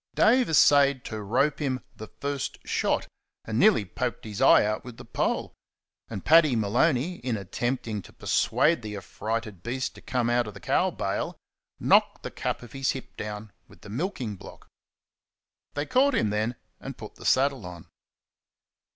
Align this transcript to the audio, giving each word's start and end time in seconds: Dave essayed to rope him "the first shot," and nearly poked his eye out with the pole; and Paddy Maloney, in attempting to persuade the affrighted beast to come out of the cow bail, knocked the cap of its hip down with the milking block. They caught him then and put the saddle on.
Dave 0.15 0.49
essayed 0.49 1.05
to 1.05 1.21
rope 1.21 1.59
him 1.59 1.79
"the 1.95 2.07
first 2.07 2.57
shot," 2.67 3.05
and 3.45 3.59
nearly 3.59 3.85
poked 3.85 4.25
his 4.25 4.41
eye 4.41 4.65
out 4.65 4.83
with 4.83 4.97
the 4.97 5.05
pole; 5.05 5.53
and 6.09 6.25
Paddy 6.25 6.55
Maloney, 6.55 7.17
in 7.17 7.37
attempting 7.37 8.01
to 8.01 8.11
persuade 8.11 8.81
the 8.81 8.97
affrighted 8.97 9.61
beast 9.61 9.93
to 9.93 10.01
come 10.01 10.27
out 10.27 10.47
of 10.47 10.55
the 10.55 10.59
cow 10.59 10.89
bail, 10.89 11.37
knocked 11.79 12.23
the 12.23 12.31
cap 12.31 12.63
of 12.63 12.73
its 12.73 12.93
hip 12.93 13.15
down 13.15 13.51
with 13.67 13.81
the 13.81 13.89
milking 13.89 14.35
block. 14.35 14.67
They 15.75 15.85
caught 15.85 16.15
him 16.15 16.31
then 16.31 16.55
and 16.79 16.97
put 16.97 17.13
the 17.13 17.23
saddle 17.25 17.63
on. 17.67 17.85